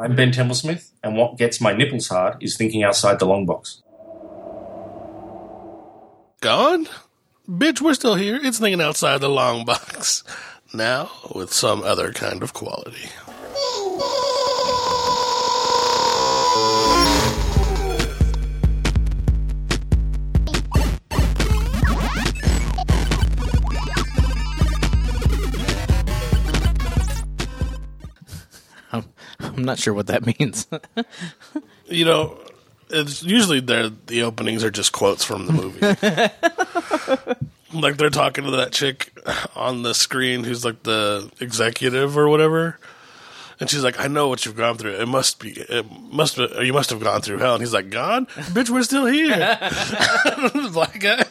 [0.00, 3.82] I'm Ben Templesmith, and what gets my nipples hard is thinking outside the long box.
[6.40, 6.86] Gone?
[7.48, 8.38] Bitch, we're still here.
[8.40, 10.22] It's thinking outside the long box.
[10.72, 13.08] Now, with some other kind of quality.
[29.58, 30.68] I'm not sure what that means.
[31.86, 32.38] You know,
[32.90, 35.80] it's usually they're, the openings are just quotes from the movie.
[37.80, 39.12] like they're talking to that chick
[39.56, 42.78] on the screen who's like the executive or whatever.
[43.58, 44.92] And she's like, I know what you've gone through.
[44.92, 47.54] It must be, it must be, you must have gone through hell.
[47.54, 48.26] And he's like, Gone?
[48.26, 49.34] Bitch, we're still here.
[50.72, 51.24] black guy.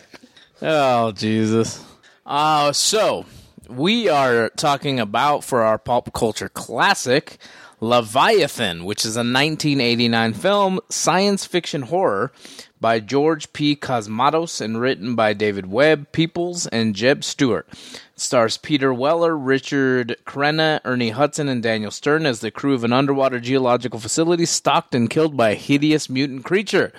[0.61, 1.81] Oh Jesus!
[2.25, 3.25] Uh, so
[3.69, 7.37] we are talking about for our pop culture classic,
[7.79, 12.31] Leviathan, which is a 1989 film, science fiction horror
[12.81, 13.75] by George P.
[13.75, 17.67] Cosmatos and written by David Webb, Peoples, and Jeb Stewart.
[17.69, 22.83] It stars Peter Weller, Richard Crenna, Ernie Hudson, and Daniel Stern as the crew of
[22.83, 26.91] an underwater geological facility stalked and killed by a hideous mutant creature.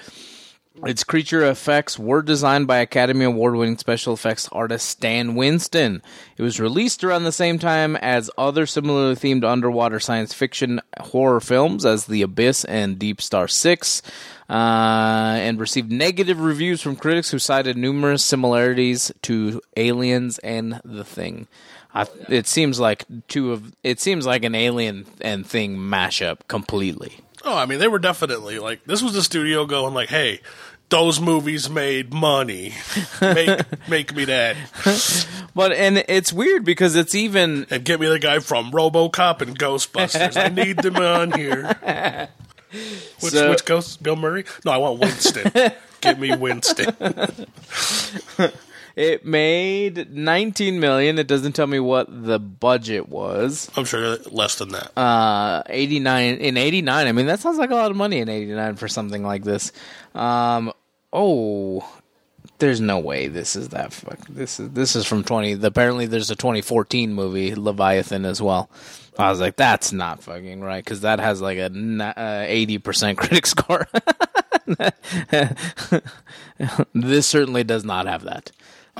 [0.84, 6.02] Its creature effects were designed by Academy Award winning special effects artist Stan Winston.
[6.36, 11.40] It was released around the same time as other similarly themed underwater science fiction horror
[11.40, 14.02] films as The Abyss and Deep Star 6,
[14.48, 21.04] uh, and received negative reviews from critics who cited numerous similarities to Aliens and The
[21.04, 21.48] Thing.
[21.94, 27.20] I, it seems like two of it seems like an alien and thing mashup completely.
[27.44, 30.40] Oh, I mean, they were definitely like, this was the studio going like, hey,
[30.90, 32.72] those movies made money.
[33.20, 34.56] Make, make me that.
[35.54, 39.58] But and it's weird because it's even And get me the guy from Robocop and
[39.58, 40.36] Ghostbusters.
[40.42, 41.76] I need them on here.
[43.20, 44.02] Which, So- which ghost?
[44.02, 44.44] Bill Murray?
[44.64, 45.50] No, I want Winston.
[46.02, 46.94] Get me Winston.
[48.98, 51.20] It made 19 million.
[51.20, 53.70] It doesn't tell me what the budget was.
[53.76, 54.90] I'm sure less than that.
[54.98, 57.06] Uh 89 in 89.
[57.06, 59.70] I mean that sounds like a lot of money in 89 for something like this.
[60.16, 60.72] Um
[61.12, 61.88] oh
[62.58, 64.18] there's no way this is that fuck.
[64.26, 65.64] This is this is from 20.
[65.64, 68.68] Apparently there's a 2014 movie Leviathan as well.
[69.16, 73.46] I was like that's not fucking right cuz that has like a uh, 80% critic
[73.46, 73.86] score.
[76.94, 78.50] this certainly does not have that.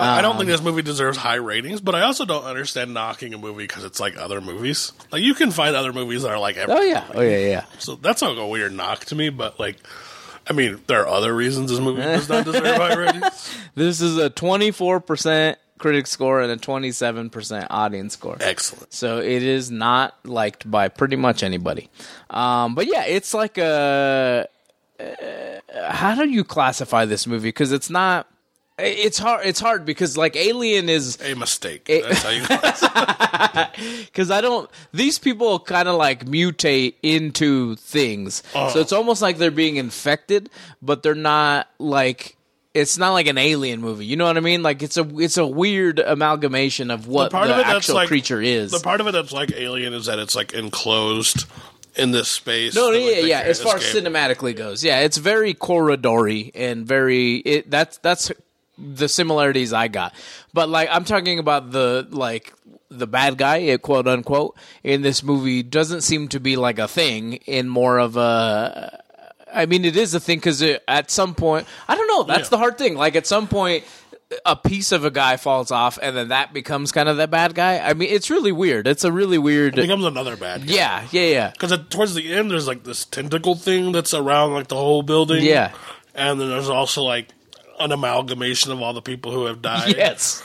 [0.01, 3.35] I don't Um, think this movie deserves high ratings, but I also don't understand knocking
[3.35, 4.93] a movie because it's like other movies.
[5.11, 7.05] Like you can find other movies that are like every, Oh yeah.
[7.15, 7.65] Oh yeah, yeah.
[7.79, 9.31] so that's not a weird knock to me.
[9.31, 9.77] But like,
[10.49, 13.55] I mean, there are other reasons this movie does not deserve high ratings.
[13.75, 18.37] This is a 24% critic score and a 27% audience score.
[18.41, 18.93] Excellent.
[18.93, 21.89] So it is not liked by pretty much anybody.
[22.31, 24.49] Um, but yeah, it's like a.
[25.01, 25.61] Uh,
[25.91, 27.49] how do you classify this movie?
[27.49, 28.27] Because it's not.
[28.79, 29.45] It's hard.
[29.45, 31.87] It's hard because like Alien is A mistake.
[31.87, 32.43] That's how you.
[34.07, 34.71] because I don't.
[34.93, 38.81] These people kind of like mutate into things, so oh.
[38.81, 40.51] it's almost like they're being infected,
[40.81, 42.37] but they're not like.
[42.75, 44.07] It's not like an alien movie.
[44.07, 44.63] You know what I mean?
[44.63, 47.97] Like it's a it's a weird amalgamation of what the, part of it that's actual
[47.97, 48.71] like creature is.
[48.71, 51.47] The part of it that's like Alien is that it's like enclosed
[51.97, 52.77] in this space.
[52.77, 53.41] No, yeah, like, yeah.
[53.41, 57.37] As far as cinematically goes, yeah, it's very corridory and very.
[57.37, 58.31] It that's that's
[58.79, 60.15] the similarities I got.
[60.55, 62.53] But like, I'm talking about the like
[62.91, 66.89] the bad guy, eh, quote unquote, in this movie doesn't seem to be like a
[66.89, 67.35] thing.
[67.47, 69.03] In more of a.
[69.53, 72.23] I mean, it is a thing because at some point, I don't know.
[72.23, 72.51] That's Yeah.
[72.51, 72.97] the hard thing.
[72.97, 73.85] Like at some point.
[74.45, 77.55] A piece of a guy falls off, and then that becomes kind of the bad
[77.55, 77.79] guy.
[77.79, 78.87] I mean, it's really weird.
[78.87, 79.79] It's a really weird.
[79.79, 80.67] It becomes another bad.
[80.67, 80.75] Guy.
[80.75, 81.51] Yeah, yeah, yeah.
[81.51, 85.43] Because towards the end, there's like this tentacle thing that's around like the whole building.
[85.43, 85.73] Yeah.
[86.15, 87.29] and then there's also like
[87.81, 89.97] an amalgamation of all the people who have died.
[89.97, 90.43] Yes.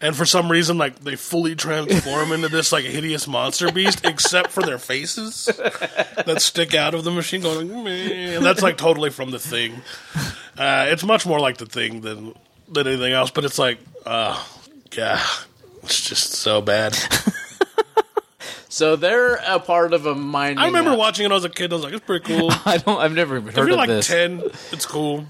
[0.00, 4.50] And for some reason, like they fully transform into this like hideous monster beast, except
[4.50, 7.40] for their faces that stick out of the machine.
[7.42, 9.80] Going, "Meh." and that's like totally from the thing.
[10.58, 12.34] Uh, it's much more like the thing than
[12.68, 13.30] than anything else.
[13.30, 14.42] But it's like, uh,
[14.92, 15.24] yeah,
[15.84, 16.98] it's just so bad.
[18.68, 20.56] So they're a part of a mining.
[20.56, 21.70] I remember watching it when I was a kid.
[21.72, 22.50] I was like, it's pretty cool.
[22.64, 22.98] I don't.
[22.98, 24.06] I've never even If heard you're of like this.
[24.06, 24.42] ten,
[24.72, 25.26] it's cool.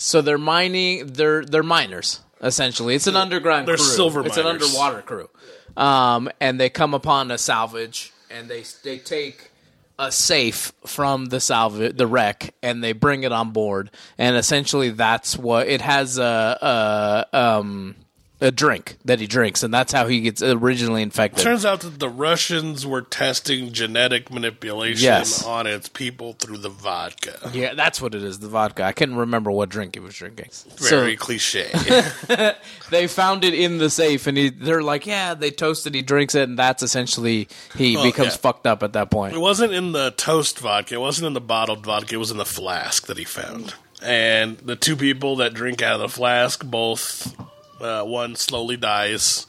[0.00, 1.08] So they're mining.
[1.08, 2.94] They're they're miners essentially.
[2.94, 3.68] It's an underground.
[3.68, 3.84] They're crew.
[3.84, 5.28] silver It's an underwater crew.
[5.76, 9.50] Um, and they come upon a salvage, and they they take
[9.98, 13.90] a safe from the salvage, the wreck, and they bring it on board.
[14.16, 16.16] And essentially, that's what it has.
[16.18, 17.96] A, a um.
[18.40, 21.42] A drink that he drinks, and that's how he gets originally infected.
[21.44, 25.44] Turns out that the Russians were testing genetic manipulation Yes.
[25.44, 27.50] on its people through the vodka.
[27.52, 28.38] yeah, that's what it is.
[28.38, 28.84] The vodka.
[28.84, 30.48] I couldn't remember what drink he was drinking.
[30.78, 31.70] Very So cliche.
[32.90, 35.94] they found it in the safe, and he, they're like, "Yeah, they toasted.
[35.94, 38.38] He drinks it, and that's essentially he Well, becomes yeah.
[38.38, 40.94] fucked up at that point." It wasn't in the toast vodka.
[40.94, 42.14] It wasn't in the bottled vodka.
[42.14, 43.74] It was in the flask that he found.
[44.02, 47.34] And the two people that drink out of the flask, both
[47.80, 49.46] uh, one slowly dies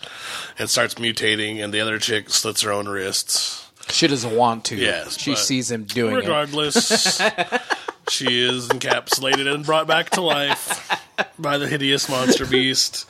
[0.57, 3.69] and starts mutating, and the other chick slits her own wrists.
[3.89, 4.75] She doesn't want to.
[4.75, 6.17] Yes, she sees him doing it.
[6.17, 7.17] Regardless,
[8.09, 11.01] she is encapsulated and brought back to life
[11.37, 13.05] by the hideous monster beast.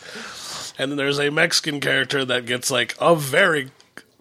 [0.79, 3.69] And then there's a Mexican character that gets like a very.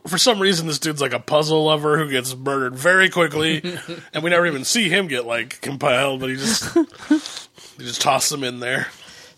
[0.06, 3.62] For some reason, this dude's like a puzzle lover who gets murdered very quickly,
[4.14, 6.20] and we never even see him get like compiled.
[6.20, 6.75] But he just,
[7.79, 8.88] they just toss him in there.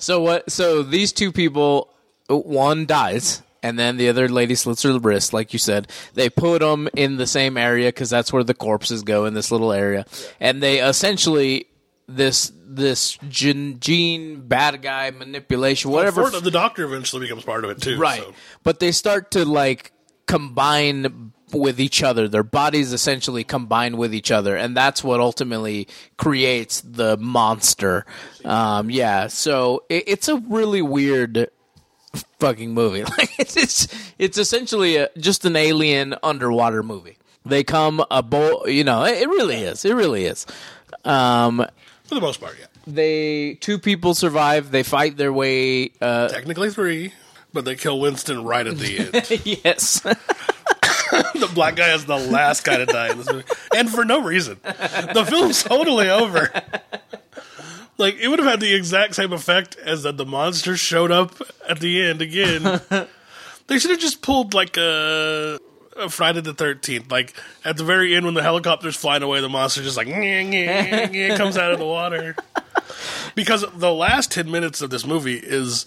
[0.02, 0.50] So what?
[0.50, 1.88] So these two people,
[2.28, 5.88] one dies, and then the other lady slits her wrist, like you said.
[6.14, 9.52] They put them in the same area because that's where the corpses go in this
[9.52, 10.04] little area,
[10.40, 11.66] and they essentially
[12.08, 16.28] this this gene, gene bad guy manipulation, whatever.
[16.28, 17.96] Ford- the doctor eventually becomes part of it too.
[17.96, 18.34] right, so.
[18.64, 19.92] but they start to like
[20.26, 22.28] combine with each other.
[22.28, 28.04] Their bodies essentially combine with each other, and that's what ultimately creates the monster.
[28.44, 31.48] Um, yeah, so it, it's a really weird
[32.38, 33.04] fucking movie.
[33.18, 33.88] Like it's it's,
[34.18, 37.16] it's essentially a, just an alien underwater movie.
[37.44, 39.84] They come abo you know, it, it really is.
[39.84, 40.46] It really is.
[41.04, 41.66] Um,
[42.04, 42.66] For the most part, yeah.
[42.86, 44.70] they two people survive.
[44.70, 45.90] They fight their way.
[46.00, 47.12] Uh, Technically three,
[47.52, 48.98] but they kill Winston right at the
[49.44, 49.62] end.
[49.64, 50.02] yes.
[51.34, 53.44] the black guy is the last guy to die in this movie,
[53.76, 54.58] and for no reason.
[54.62, 56.50] The film's totally over.
[57.98, 61.34] Like it would have had the exact same effect as that the monster showed up
[61.68, 62.80] at the end again.
[63.66, 65.58] they should have just pulled like a,
[65.96, 67.10] a Friday the Thirteenth.
[67.10, 70.50] Like at the very end when the helicopter's flying away, the monster just like "Nyeh,
[70.50, 72.34] nyeh, nyeh," comes out of the water.
[73.34, 75.84] Because the last ten minutes of this movie is,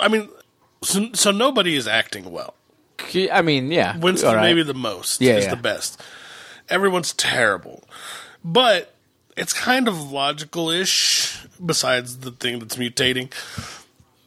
[0.00, 0.28] I mean,
[0.82, 2.54] so, so nobody is acting well.
[3.32, 3.96] I mean, yeah.
[3.96, 4.42] Winston right.
[4.42, 5.20] maybe the most.
[5.20, 5.50] Yeah, is yeah.
[5.50, 6.02] the best.
[6.68, 7.84] Everyone's terrible,
[8.44, 8.94] but
[9.36, 11.46] it's kind of logical-ish.
[11.64, 13.32] Besides the thing that's mutating,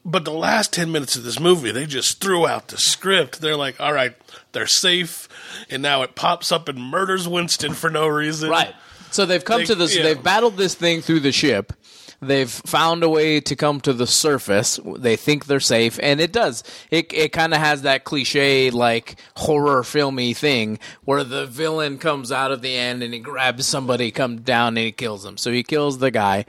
[0.04, 3.40] but the last ten minutes of this movie, they just threw out the script.
[3.40, 4.16] They're like, "All right,
[4.52, 5.28] they're safe,"
[5.70, 8.50] and now it pops up and murders Winston for no reason.
[8.50, 8.74] Right.
[9.12, 9.96] So they've come They- to this.
[9.96, 10.04] yeah.
[10.04, 11.74] They've battled this thing through the ship.
[12.22, 14.80] They've found a way to come to the surface.
[14.98, 16.64] They think they're safe, and it does.
[16.92, 22.32] It it kind of has that cliche like horror filmy thing where the villain comes
[22.32, 25.38] out of the end and he grabs somebody, comes down and he kills them.
[25.38, 26.46] So he kills the guy,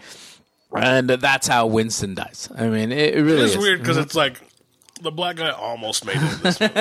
[0.75, 2.49] and that's how Winston dies.
[2.56, 3.58] I mean, it, it really It's is.
[3.58, 4.06] weird because mm-hmm.
[4.06, 4.40] it's like
[5.00, 6.75] the black guy almost made it this movie.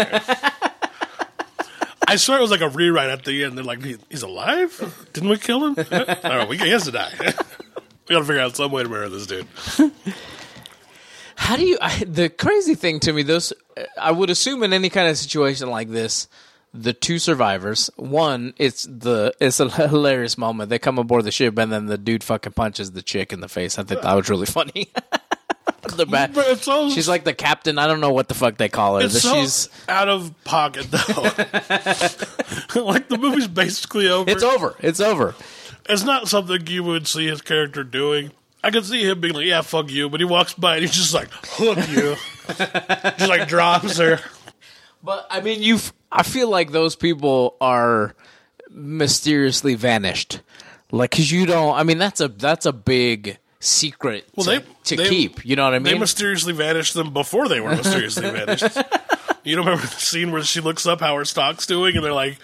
[2.07, 3.55] I swear it was like a rewrite at the end.
[3.55, 5.07] They're like, he's alive?
[5.13, 5.85] Didn't we kill him?
[6.23, 7.11] no, we, he has to die.
[8.09, 9.47] we gotta figure out some way to murder this dude.
[11.35, 11.77] How do you?
[11.81, 13.53] I, the crazy thing to me, this
[13.99, 16.27] I would assume in any kind of situation like this,
[16.73, 17.89] the two survivors.
[17.95, 20.69] One, it's the it's a hilarious moment.
[20.69, 23.47] They come aboard the ship and then the dude fucking punches the chick in the
[23.47, 23.79] face.
[23.79, 24.89] I think that was really funny.
[25.95, 27.77] the back, so, she's like the captain.
[27.79, 29.05] I don't know what the fuck they call her.
[29.05, 31.23] it's so She's out of pocket though.
[32.83, 34.29] like the movie's basically over.
[34.29, 34.75] it's over.
[34.81, 35.35] It's over.
[35.89, 38.31] It's not something you would see his character doing.
[38.63, 40.91] I could see him being like, "Yeah, fuck you," but he walks by and he's
[40.93, 42.15] just like, "Hook you,"
[43.17, 44.19] just like drops her.
[45.03, 45.79] But I mean, you.
[46.11, 48.15] I feel like those people are
[48.69, 50.41] mysteriously vanished.
[50.91, 51.75] Like, cause you don't.
[51.75, 55.45] I mean, that's a that's a big secret Well, to, they- to they- keep.
[55.45, 55.93] You know what I mean?
[55.93, 58.63] They mysteriously vanished them before they were mysteriously vanished.
[59.43, 62.13] You don't remember the scene where she looks up how her stock's doing, and they're
[62.13, 62.37] like,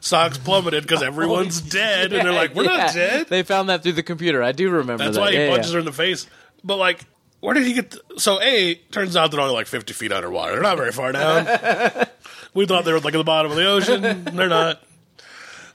[0.00, 2.76] "Stock's plummeted because everyone's dead," and they're like, "We're Yeah.
[2.76, 4.42] not dead." They found that through the computer.
[4.42, 5.20] I do remember That's that.
[5.20, 6.26] why he Yeah, punches her in the face.
[6.62, 7.00] But like,
[7.40, 7.90] where did he get?
[7.90, 10.52] The, so a turns out they're only like fifty feet underwater.
[10.52, 11.46] They're not very far down.
[12.54, 14.02] we thought they were like at the bottom of the ocean.
[14.02, 14.82] They're not.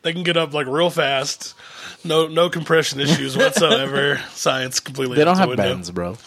[0.01, 1.55] They can get up like real fast.
[2.05, 4.21] No, no compression issues whatsoever.
[4.31, 5.17] Science completely.
[5.17, 5.63] They don't the have window.
[5.63, 6.17] bends, bro.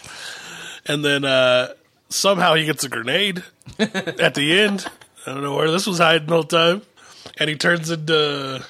[0.86, 1.68] And then uh,
[2.12, 3.42] somehow he gets a grenade
[3.78, 4.86] at the end.
[5.26, 6.82] I don't know where this was hiding the whole time.
[7.38, 8.64] And he turns into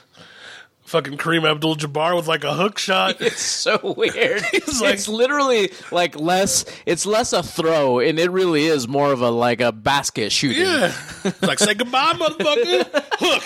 [0.84, 3.16] fucking Kareem Abdul Jabbar with like a hook shot.
[3.20, 4.42] It's so weird.
[4.52, 6.64] like- it's literally like less.
[6.84, 10.62] It's less a throw, and it really is more of a like a basket shooting.
[10.66, 10.92] Yeah.
[11.24, 12.86] It's like, say goodbye, motherfucker.
[13.18, 13.42] Hook.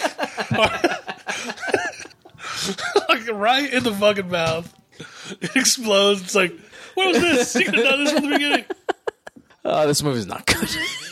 [3.08, 4.72] like right in the fucking mouth.
[5.40, 6.22] It explodes.
[6.22, 6.52] It's like,
[6.94, 7.54] what was this?
[7.54, 8.64] You could have done this from the beginning.
[9.66, 10.68] Oh, this movie's not good.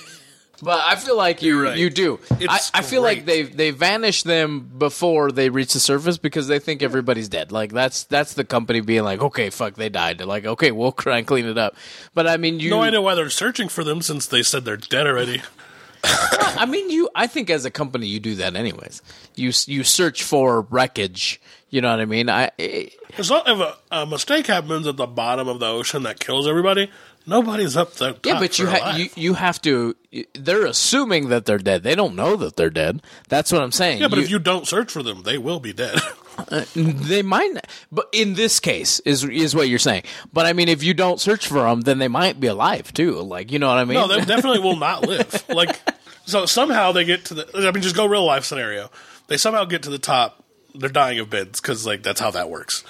[0.62, 1.76] but I feel like you right.
[1.76, 2.18] you do.
[2.30, 3.56] I, It's I feel like they great.
[3.56, 7.52] they vanish them before they reach the surface because they think everybody's dead.
[7.52, 10.18] Like that's that's the company being like, okay, fuck, they died.
[10.18, 11.76] They're like, okay, we'll try and clean it up.
[12.14, 12.70] But I mean, you.
[12.70, 15.42] No idea why they're searching for them since they said they're dead already.
[16.04, 17.08] I mean, you.
[17.14, 19.02] I think as a company, you do that anyways.
[19.36, 21.40] You you search for wreckage.
[21.70, 22.28] You know what I mean?
[22.28, 22.50] I.
[22.58, 26.20] It, It's not if a, a mistake happens at the bottom of the ocean that
[26.20, 26.90] kills everybody.
[27.26, 28.14] Nobody's up there.
[28.24, 29.96] yeah, but you ha- you you have to.
[30.34, 31.82] They're assuming that they're dead.
[31.82, 33.00] They don't know that they're dead.
[33.28, 34.00] That's what I'm saying.
[34.02, 35.98] yeah, but if you don't search for them, they will be dead.
[36.36, 37.54] Uh, they might.
[37.54, 40.02] not- But in this case, is is what you're saying.
[40.32, 43.12] But I mean, if you don't search for them, then they might be alive too.
[43.22, 43.94] Like you know what I mean?
[43.94, 45.44] no, they definitely will not live.
[45.48, 45.78] Like,
[46.26, 47.48] so somehow they get to the.
[47.54, 48.90] I mean, just go real life scenario.
[49.28, 50.42] They somehow get to the top.
[50.74, 52.82] They're dying of bends because like that's how that works.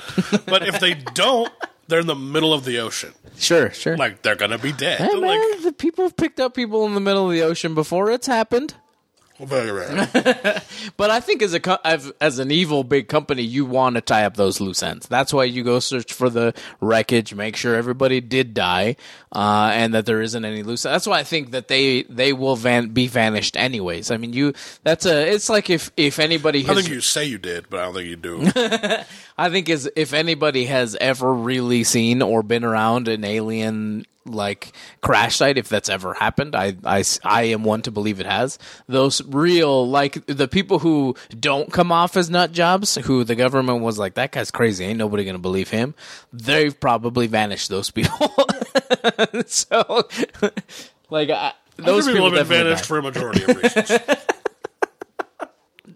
[0.47, 1.53] But if they don't,
[1.89, 3.13] they're in the middle of the ocean.
[3.37, 3.97] sure, sure.
[3.97, 4.99] Like they're gonna be dead.
[5.01, 7.75] Hey, man, like the people have picked up people in the middle of the ocean
[7.75, 8.11] before.
[8.11, 8.75] It's happened.
[9.41, 10.63] very rare.
[10.97, 11.79] But I think as a co-
[12.21, 15.09] as an evil big company, you want to tie up those loose ends.
[15.09, 18.95] That's why you go search for the wreckage, make sure everybody did die,
[19.33, 20.83] uh, and that there isn't any loose.
[20.83, 24.13] That's why I think that they they will van- be vanished anyways.
[24.13, 24.53] I mean, you
[24.85, 25.27] that's a.
[25.33, 27.95] It's like if if anybody Has, I think you say you did, but I don't
[27.95, 28.51] think you do.
[29.37, 34.73] I think is if anybody has ever really seen or been around an alien like
[35.01, 38.59] crash site, if that's ever happened, I, I, I am one to believe it has.
[38.87, 43.83] Those real like the people who don't come off as nut jobs, who the government
[43.83, 45.95] was like that guy's crazy, ain't nobody gonna believe him.
[46.33, 48.35] They've probably vanished those people.
[49.47, 50.09] so,
[51.11, 53.91] like I, those people have been vanished died for a majority of reasons.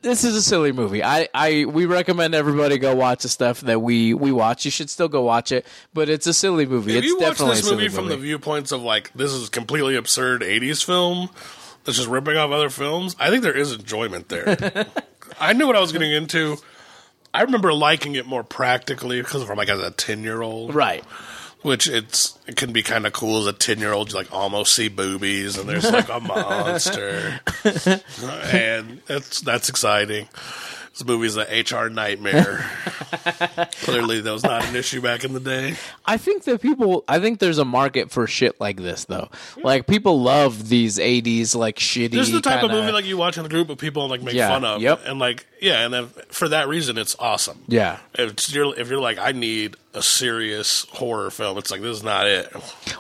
[0.09, 1.05] this is a silly movie.
[1.05, 4.65] I, I we recommend everybody go watch the stuff that we we watch.
[4.65, 6.93] You should still go watch it, but it's a silly movie.
[6.93, 9.49] if it's you watch this a silly movie from the viewpoints of like this is
[9.49, 11.31] a completely absurd '80s film
[11.85, 14.87] that's just ripping off other films, I think there is enjoyment there.
[15.41, 16.57] I knew what I was getting into.
[17.33, 21.05] I remember liking it more practically because from like as a ten year old, right.
[21.69, 24.09] Which it's it can be kind of cool as a ten year old.
[24.09, 27.41] You like almost see boobies and there's like a monster,
[28.51, 30.29] and that's that's exciting.
[30.99, 32.69] This movie's an HR nightmare.
[33.83, 35.77] Clearly, that was not an issue back in the day.
[36.05, 37.05] I think that people.
[37.07, 39.29] I think there's a market for shit like this, though.
[39.63, 42.11] Like people love these '80s like shitty.
[42.11, 44.03] This is the type of kinda- movie like you watch in a group of people
[44.03, 44.83] and like make Yeah, fun of.
[44.83, 45.01] yep.
[45.07, 47.63] And like yeah, and then for that reason it's awesome.
[47.69, 47.99] Yeah.
[48.15, 52.03] If you're if you're like I need a serious horror film, it's like this is
[52.03, 52.53] not it.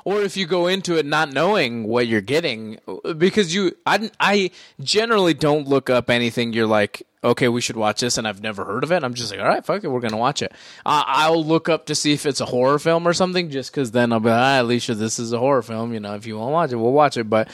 [0.04, 2.78] or if you go into it not knowing what you're getting
[3.16, 4.50] because you I, I
[4.80, 8.64] generally don't look up anything you're like okay we should watch this and i've never
[8.64, 10.52] heard of it i'm just like all right fuck it we're gonna watch it
[10.86, 13.90] uh, i'll look up to see if it's a horror film or something just because
[13.90, 16.38] then i'll be like ah, alicia this is a horror film you know if you
[16.38, 17.48] want to watch it we'll watch it but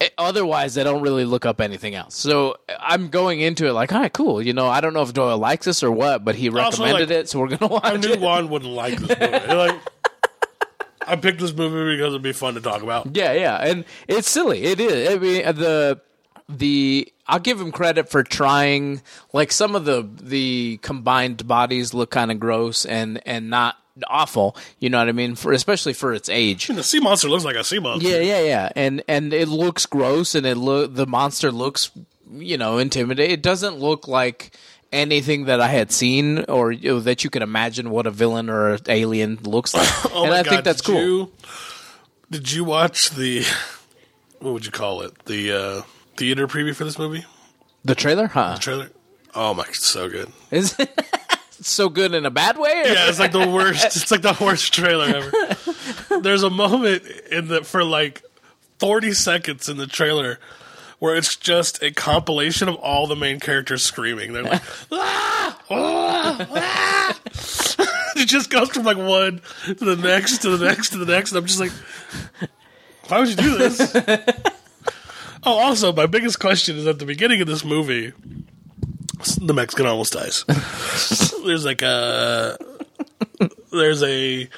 [0.00, 3.92] eh, otherwise i don't really look up anything else so i'm going into it like
[3.92, 6.34] all right cool you know i don't know if doyle likes this or what but
[6.34, 7.92] he Also, recommended like, it so we're gonna watch it.
[7.92, 9.54] I knew it Juan wouldn't like this movie.
[9.54, 9.80] like
[11.06, 13.14] I picked this movie because it'd be fun to talk about.
[13.16, 14.62] Yeah, yeah, and it's silly.
[14.62, 15.08] It is.
[15.08, 16.00] I mean, the
[16.48, 19.02] the I'll give him credit for trying.
[19.32, 23.76] Like some of the the combined bodies look kind of gross and and not
[24.08, 24.56] awful.
[24.78, 25.34] You know what I mean?
[25.34, 26.68] For especially for its age.
[26.68, 28.08] The sea monster looks like a sea monster.
[28.08, 31.90] Yeah, yeah, yeah, and and it looks gross, and it look the monster looks,
[32.32, 33.32] you know, intimidating.
[33.32, 34.56] It doesn't look like
[34.92, 38.50] anything that I had seen or you know, that you can imagine what a villain
[38.50, 39.88] or an alien looks like.
[40.14, 41.00] Oh and I God, think that's did cool.
[41.00, 41.32] You,
[42.30, 43.44] did you watch the
[44.40, 45.24] what would you call it?
[45.24, 45.82] The uh,
[46.16, 47.24] theater preview for this movie
[47.84, 48.54] The trailer, huh?
[48.54, 48.90] The trailer?
[49.34, 50.30] Oh my, it's so good.
[50.50, 50.90] Is it
[51.50, 52.70] so good in a bad way?
[52.82, 52.88] Or?
[52.88, 53.84] Yeah, it's like the worst.
[53.84, 56.20] It's like the worst trailer ever.
[56.20, 58.22] There's a moment in the for like
[58.78, 60.38] 40 seconds in the trailer
[60.98, 64.32] where it's just a compilation of all the main characters screaming.
[64.32, 67.20] They're like, ah, ah, ah.
[68.16, 71.32] it just goes from like one to the next to the next to the next.
[71.32, 71.72] And I'm just like,
[73.08, 73.96] why would you do this?
[75.44, 78.12] Oh, also, my biggest question is at the beginning of this movie,
[79.40, 80.44] the Mexican almost dies.
[81.44, 82.56] there's like a
[83.70, 84.48] there's a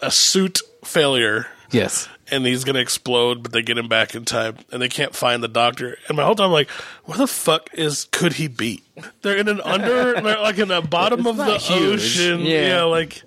[0.00, 2.08] a suit failure Yes.
[2.30, 5.42] and he's gonna explode, but they get him back in time, and they can't find
[5.42, 5.98] the doctor.
[6.08, 6.70] And my whole time, I'm like,
[7.04, 8.82] where the fuck is could he be?
[9.22, 12.00] They're in an under, like in the bottom of the huge.
[12.18, 12.66] ocean, Yeah.
[12.68, 12.82] yeah.
[12.84, 13.22] like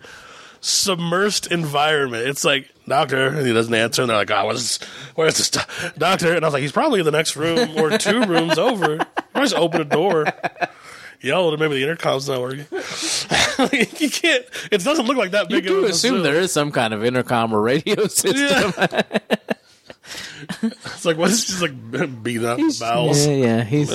[0.62, 2.28] submersed environment.
[2.28, 4.80] It's like doctor, and he doesn't answer, and they're like, oh, where's
[5.16, 5.50] where's this
[5.98, 6.34] doctor?
[6.34, 9.06] And I was like, he's probably in the next room or two rooms over.
[9.36, 10.26] I just open a door.
[11.22, 12.66] Yell, or maybe the intercom's not working.
[12.72, 14.46] you can't.
[14.72, 15.64] It doesn't look like that big.
[15.64, 18.74] You do of a assume there is some kind of intercom or radio system.
[18.78, 19.02] Yeah.
[20.62, 23.26] It's like what is just like beating up bowels?
[23.26, 23.64] Yeah, yeah.
[23.64, 23.90] He's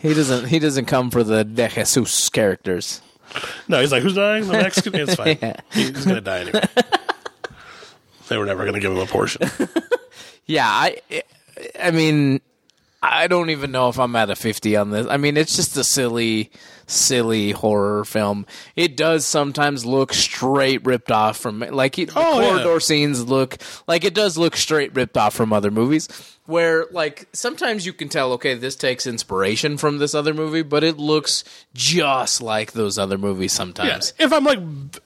[0.00, 3.02] he doesn't he doesn't come for the De Jesus characters.
[3.68, 4.46] No, he's like, who's dying?
[4.46, 4.94] The Mexican.
[4.94, 5.38] It's fine.
[5.42, 5.56] Yeah.
[5.72, 6.62] He's gonna die anyway.
[8.28, 9.42] they were never gonna give him a portion.
[10.50, 10.96] Yeah, I
[11.78, 12.40] I mean
[13.02, 15.06] I don't even know if I'm at a 50 on this.
[15.08, 16.50] I mean, it's just a silly
[16.90, 18.46] silly horror film.
[18.74, 22.48] It does sometimes look straight ripped off from like it, the Oh, yeah.
[22.48, 26.08] corridor scenes look like it does look straight ripped off from other movies
[26.46, 30.82] where like sometimes you can tell okay, this takes inspiration from this other movie, but
[30.82, 34.14] it looks just like those other movies sometimes.
[34.18, 34.60] If I'm like,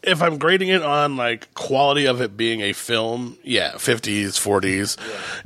[0.04, 4.96] if I'm grading it on like quality of it being a film, yeah, 50s, 40s.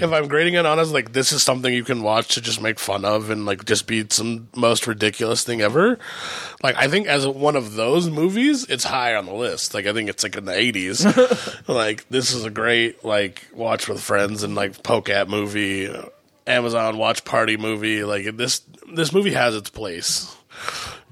[0.02, 2.62] If I'm grading it on as like this is something you can watch to just
[2.62, 5.98] make fun of and like just be some most ridiculous thing ever,
[6.62, 9.74] like I think as one of those movies, it's high on the list.
[9.74, 11.68] Like I think it's like in the 80s.
[11.68, 15.92] like this is a great like watch with friends and like poke at movie,
[16.46, 18.04] Amazon watch party movie.
[18.04, 18.62] Like this,
[18.94, 20.34] this movie has its place.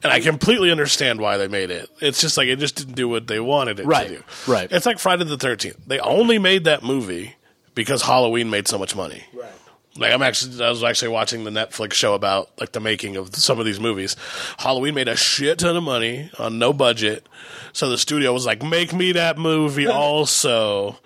[0.02, 1.88] And I completely understand why they made it.
[2.00, 4.22] It's just like it just didn't do what they wanted it Right, to do.
[4.46, 4.70] right.
[4.70, 5.78] It's like Friday the Thirteenth.
[5.86, 7.36] They only made that movie
[7.74, 9.24] because Halloween made so much money.
[9.32, 9.48] Right.
[9.96, 13.34] Like I'm actually, I was actually watching the Netflix show about like the making of
[13.36, 14.16] some of these movies.
[14.58, 17.28] Halloween made a shit ton of money on no budget,
[17.72, 20.98] so the studio was like, "Make me that movie also,"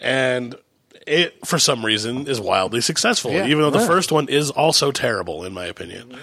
[0.00, 0.54] and
[1.06, 4.92] it for some reason is wildly successful, Yeah, even though the first one is also
[4.92, 6.14] terrible in my opinion.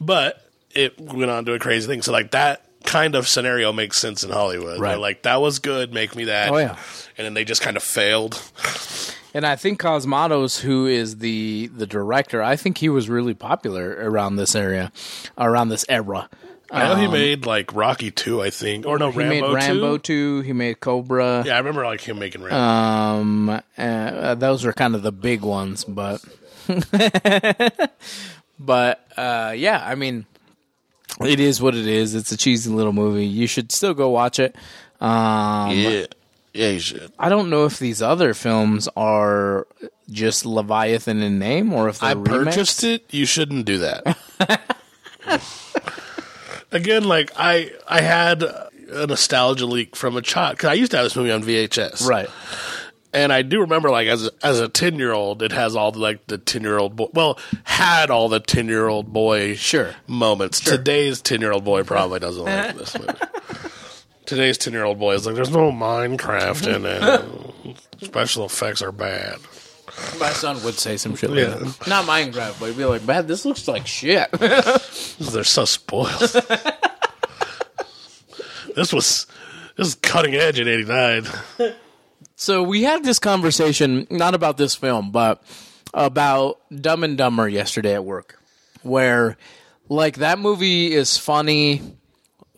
[0.00, 0.42] But
[0.74, 2.00] it went on to a crazy thing.
[2.00, 4.80] So like that kind of scenario makes sense in Hollywood.
[4.80, 4.90] Right.
[4.92, 6.50] They're like that was good, make me that.
[6.50, 6.76] Oh, yeah.
[7.18, 8.40] and then they just kind of failed.
[9.34, 13.90] And I think Cosmatos, who is the the director, I think he was really popular
[14.08, 14.92] around this area,
[15.38, 16.28] around this era.
[16.70, 19.54] I know he made like Rocky two, I think, or no Um, He Rambo, made
[19.54, 20.40] Rambo 2.
[20.40, 21.42] 2, he made Cobra.
[21.44, 22.56] Yeah, I remember like him making Rambo.
[22.56, 26.24] Um, uh, those were kind of the big ones, but
[28.58, 30.26] but uh, yeah, I mean,
[31.20, 32.14] it is what it is.
[32.14, 33.26] It's a cheesy little movie.
[33.26, 34.56] You should still go watch it.
[35.00, 36.04] Um, yeah,
[36.54, 37.12] yeah, you should.
[37.18, 39.66] I don't know if these other films are
[40.10, 42.44] just Leviathan in name or if they're I remakes.
[42.56, 43.04] purchased it.
[43.10, 44.18] You shouldn't do that.
[46.70, 50.96] Again, like I, I had a nostalgia leak from a child because I used to
[50.98, 52.28] have this movie on VHS, right?
[53.14, 55.98] And I do remember, like as as a ten year old, it has all the
[55.98, 57.08] like the ten year old boy.
[57.12, 59.94] Well, had all the ten year old boy Sure.
[60.06, 60.60] moments.
[60.60, 63.12] Today's ten year old boy probably doesn't like this movie.
[64.32, 67.76] Today's ten year old boy is like, there's no Minecraft in it.
[68.02, 69.36] Special effects are bad.
[70.18, 71.48] My son would say some shit like Yeah.
[71.56, 71.86] that.
[71.86, 76.08] Not Minecraft, but he'd be like, "Man, this looks like shit." They're so spoiled.
[78.74, 79.26] this was
[79.76, 81.26] this is cutting edge in '89.
[82.36, 85.42] So we had this conversation, not about this film, but
[85.92, 88.40] about Dumb and Dumber yesterday at work,
[88.82, 89.36] where
[89.90, 91.82] like that movie is funny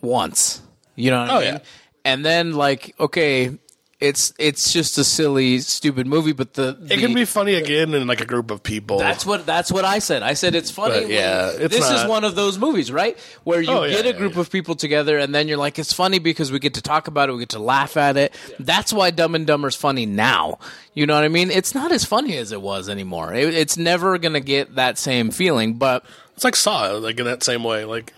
[0.01, 0.61] once,
[0.95, 1.53] you know what I Oh, mean?
[1.55, 1.59] yeah.
[2.03, 3.57] And then like, okay,
[4.01, 8.05] it's it's just a silly, stupid movie, but the, It can be funny again in
[8.05, 8.99] like a group of people.
[8.99, 10.21] That's what that's what I said.
[10.21, 10.99] I said it's funny.
[11.03, 13.17] But, yeah, it's this is one of those movies, right?
[13.45, 14.41] Where you Oh, yeah, get a group yeah.
[14.41, 17.29] of people together, and then you're like, it's funny because we get to talk about
[17.29, 18.35] it, we get to laugh at it.
[18.59, 20.59] That's why Dumb and Dumber's funny now.
[20.93, 21.49] You know what I mean?
[21.49, 23.33] It's not as funny as it was anymore.
[23.33, 26.05] It, it's never gonna get that same feeling, but
[26.35, 27.85] it's like Saw, like in that same way.
[27.85, 28.13] Like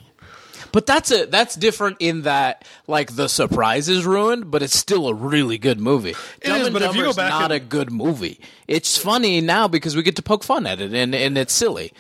[0.78, 5.08] but that's a that's different in that like the surprise is ruined, but it's still
[5.08, 6.14] a really good movie.
[6.42, 8.40] Dumb is, but if you go back not and- a good movie.
[8.68, 11.94] It's funny now because we get to poke fun at it and and it's silly,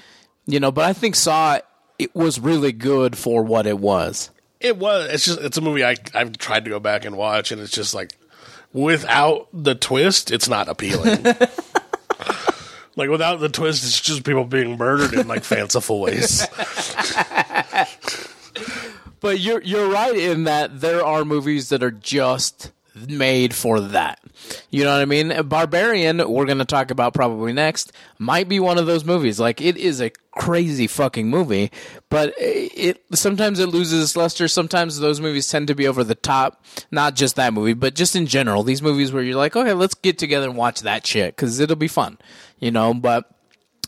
[0.45, 0.71] you know.
[0.71, 1.57] But I think Saw
[1.97, 4.29] it was really good for what it was.
[4.59, 5.11] it was.
[5.11, 7.71] It's just it's a movie I I've tried to go back and watch, and it's
[7.71, 8.11] just like
[8.73, 11.23] without the twist, it's not appealing.
[12.95, 16.45] like without the twist, it's just people being murdered in like fanciful ways.
[19.19, 22.71] But you're you're right in that there are movies that are just
[23.07, 24.19] made for that.
[24.69, 25.33] You know what I mean?
[25.47, 29.39] Barbarian, we're going to talk about probably next, might be one of those movies.
[29.39, 31.71] Like it is a crazy fucking movie,
[32.09, 34.47] but it sometimes it loses its luster.
[34.47, 36.63] Sometimes those movies tend to be over the top.
[36.91, 39.95] Not just that movie, but just in general, these movies where you're like, okay, let's
[39.95, 42.17] get together and watch that shit because it'll be fun.
[42.59, 43.29] You know, but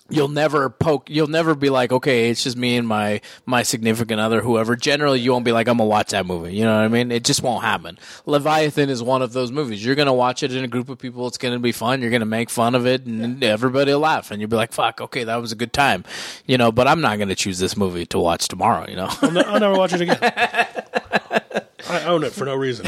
[0.09, 4.19] you'll never poke you'll never be like okay it's just me and my my significant
[4.19, 4.75] other whoever.
[4.75, 6.55] Generally you won't be like i'm gonna watch that movie.
[6.55, 7.11] You know what i mean?
[7.11, 7.97] It just won't happen.
[8.25, 9.83] Leviathan is one of those movies.
[9.83, 11.27] You're gonna watch it in a group of people.
[11.27, 12.01] It's gonna be fun.
[12.01, 15.01] You're gonna make fun of it and everybody will laugh and you'll be like fuck
[15.01, 16.03] okay that was a good time.
[16.45, 19.09] You know but i'm not gonna choose this movie to watch tomorrow you know?
[19.21, 20.17] I'll, ne- I'll never watch it again.
[21.89, 22.85] I own it for no reason.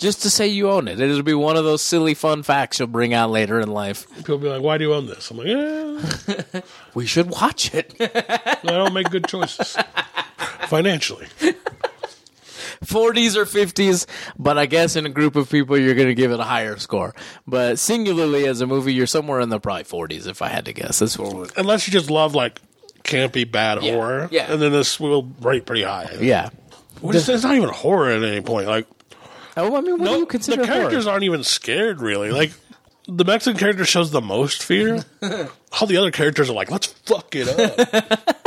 [0.00, 0.98] Just to say you own it.
[0.98, 4.06] It'll be one of those silly fun facts you'll bring out later in life.
[4.16, 6.60] People be like, "Why do you own this?" I'm like, "Yeah,
[6.94, 7.94] We should watch it.
[8.00, 9.76] I don't make good choices
[10.68, 11.26] financially."
[12.84, 14.06] 40s or 50s,
[14.38, 16.78] but I guess in a group of people, you're going to give it a higher
[16.78, 17.14] score.
[17.46, 20.72] But singularly as a movie, you're somewhere in the probably 40s, if I had to
[20.72, 20.98] guess.
[21.00, 21.56] That's what.
[21.58, 22.58] Unless you just love like
[23.04, 24.50] campy bad Yeah, horror, yeah.
[24.52, 26.16] and then this will rate pretty high.
[26.20, 26.48] Yeah.
[27.02, 28.66] It's, it's not even horror at any point.
[28.66, 28.86] Like,
[29.56, 31.14] Oh, I mean, what do you consider the characters horror?
[31.14, 32.30] aren't even scared really.
[32.30, 32.52] Like,
[33.08, 35.04] the Mexican character shows the most fear.
[35.80, 38.46] All the other characters are like, "Let's fuck it up."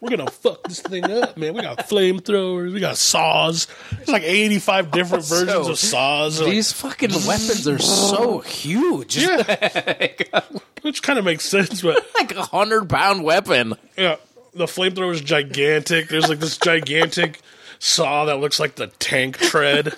[0.00, 1.54] We're gonna fuck this thing up, man.
[1.54, 3.68] We got flamethrowers, we got saws.
[3.92, 6.40] There's like 85 different versions of saws.
[6.40, 9.16] Like, These fucking weapons are so huge.
[9.16, 10.40] yeah, uh,
[10.80, 13.74] which kind of makes sense, but like a hundred pound weapon.
[13.96, 14.16] yeah,
[14.54, 16.08] the flamethrower is gigantic.
[16.08, 17.40] There's like this gigantic
[17.78, 19.94] saw that looks like the tank tread.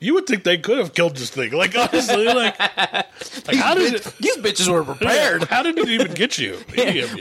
[0.00, 1.52] You would think they could have killed this thing.
[1.52, 4.04] Like honestly, like, like how did it?
[4.20, 5.44] These bitches were prepared.
[5.44, 6.56] How did it even get you?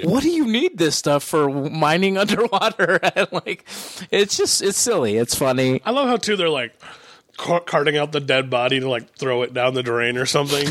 [0.04, 3.00] What do you need this stuff for mining underwater?
[3.16, 3.66] and like,
[4.12, 5.18] it's just it's silly.
[5.18, 5.82] It's funny.
[5.86, 6.74] I love how too they're like
[7.38, 10.68] ca- carting out the dead body to like throw it down the drain or something.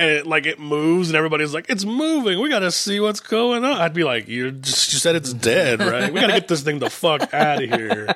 [0.00, 2.40] And it, like it moves, and everybody's like, "It's moving.
[2.40, 5.32] We got to see what's going on." I'd be like, "You just you said it's
[5.32, 6.12] dead, right?
[6.12, 8.14] We got to get this thing the fuck out of here."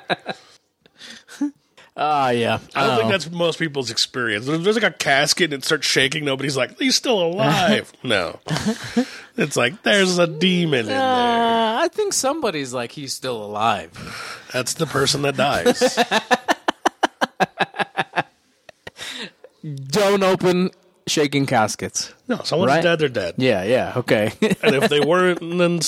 [1.95, 2.59] Ah, yeah.
[2.75, 2.97] I don't Oh.
[3.01, 4.49] think that's most people's experience.
[4.49, 8.41] If there's like a casket and it starts shaking, nobody's like, "He's still alive." no,
[9.37, 10.99] it's like there's a demon in there.
[10.99, 13.93] Uh, I think somebody's like he's still alive.
[14.53, 15.99] That's the person that dies.
[19.89, 20.71] Don't open
[21.07, 22.13] shaking caskets.
[22.29, 22.83] No, someone's Right.
[22.83, 22.99] dead.
[22.99, 23.35] They're dead.
[23.39, 24.33] Yeah, yeah, okay.
[24.63, 25.81] And if they weren't, then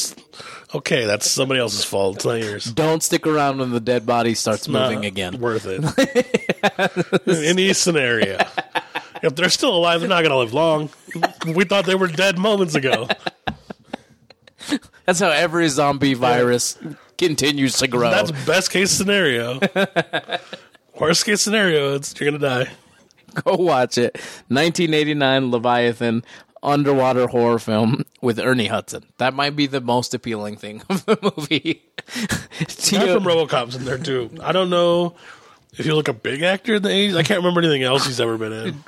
[0.74, 2.16] okay, that's somebody else's fault.
[2.16, 2.64] It's not yours.
[2.64, 5.38] Don't stick around when the dead body starts moving Not again.
[5.40, 5.82] Worth it.
[7.26, 8.38] In any scenario.
[9.22, 10.90] If they're still alive, they're not going to live long.
[11.46, 13.08] We thought they were dead moments ago.
[15.06, 16.78] That's how every zombie virus
[17.18, 18.10] continues to grow.
[18.10, 19.60] That's best case scenario.
[20.98, 22.70] Worst case scenario, it's you're going to die.
[23.44, 24.14] Go watch it.
[24.48, 26.24] 1989 Leviathan
[26.62, 29.04] underwater horror film with Ernie Hudson.
[29.18, 31.82] That might be the most appealing thing of the movie.
[32.06, 34.30] From RoboCop's in there too.
[34.42, 35.14] I don't know
[35.76, 37.16] if you look a big actor in the 80s.
[37.16, 38.84] I can't remember anything else he's ever been in.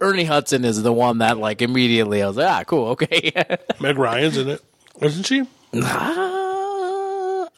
[0.00, 3.32] Ernie Hudson is the one that like immediately I was like, ah, cool, okay.
[3.80, 4.62] Meg Ryan's in it,
[5.00, 5.46] isn't she?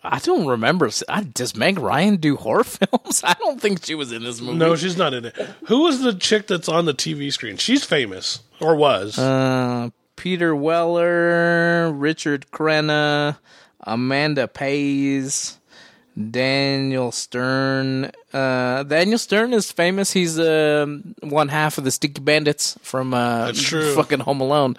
[0.03, 0.91] I don't remember.
[1.09, 3.23] I, does Meg Ryan do horror films?
[3.25, 4.59] I don't think she was in this movie.
[4.59, 5.37] No, she's not in it.
[5.67, 7.57] Who was the chick that's on the TV screen?
[7.57, 9.19] She's famous or was.
[9.19, 13.39] Uh, Peter Weller, Richard Crenna,
[13.81, 15.59] Amanda Pays,
[16.31, 18.11] Daniel Stern.
[18.33, 20.13] Uh, Daniel Stern is famous.
[20.13, 24.77] He's um one half of the Sticky Bandits from uh, fucking Home Alone.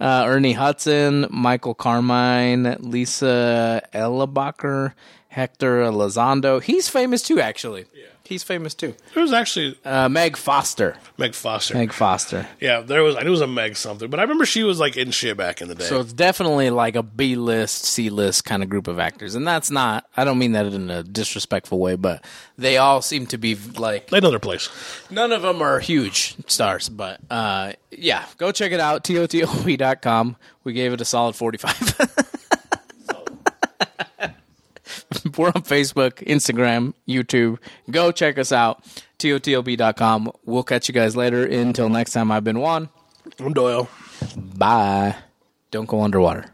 [0.00, 4.94] Uh, Ernie Hudson, Michael Carmine, Lisa Eilbacher,
[5.28, 6.62] Hector Elizondo.
[6.62, 7.84] He's famous too, actually.
[8.30, 8.94] He's famous too.
[9.12, 10.96] There was actually Uh, Meg Foster.
[11.18, 11.74] Meg Foster.
[11.74, 12.46] Meg Foster.
[12.60, 13.16] Yeah, there was.
[13.16, 15.36] I knew it was a Meg something, but I remember she was like in shit
[15.36, 15.82] back in the day.
[15.82, 19.34] So it's definitely like a B list, C list kind of group of actors.
[19.34, 22.24] And that's not, I don't mean that in a disrespectful way, but
[22.56, 24.68] they all seem to be like, they know their place.
[25.10, 26.88] none of them are huge stars.
[26.88, 30.36] But uh, yeah, go check it out, TOTOP.com.
[30.62, 32.26] We gave it a solid 45.
[35.36, 37.58] We're on Facebook, Instagram, YouTube.
[37.90, 38.84] Go check us out,
[39.18, 40.32] TOTOP.com.
[40.44, 41.44] We'll catch you guys later.
[41.44, 42.88] Until next time, I've been Juan.
[43.38, 43.88] I'm Doyle.
[44.36, 45.16] Bye.
[45.70, 46.46] Don't go underwater.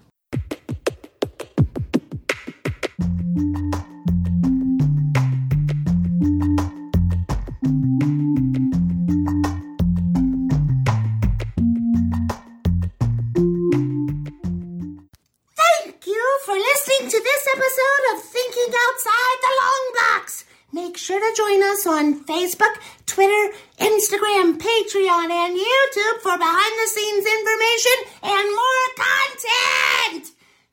[26.37, 30.33] For behind the scenes information and more content.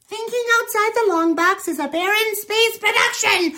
[0.10, 3.56] Thinking Outside the Long Box is a Barren Space production.